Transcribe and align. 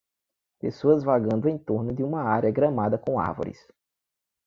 Pessoas 0.59 1.03
vagando 1.03 1.47
em 1.47 1.59
torno 1.59 1.93
de 1.93 2.01
uma 2.01 2.23
área 2.23 2.49
gramada 2.49 2.97
com 2.97 3.19
árvores. 3.19 3.67